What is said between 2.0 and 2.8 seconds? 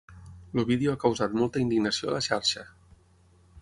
a la xarxa.